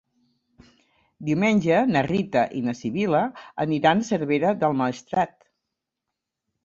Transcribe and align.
Diumenge 1.27 1.81
na 1.91 2.03
Rita 2.07 2.45
i 2.59 2.63
na 2.69 2.75
Sibil·la 2.79 3.21
aniran 3.67 4.01
a 4.05 4.09
Cervera 4.11 4.55
del 4.65 4.75
Maestrat. 4.81 5.37